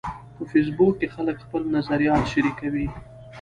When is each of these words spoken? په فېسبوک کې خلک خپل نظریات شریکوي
په 0.35 0.41
فېسبوک 0.51 0.93
کې 0.99 1.07
خلک 1.15 1.37
خپل 1.45 1.61
نظریات 1.75 2.21
شریکوي 2.31 2.87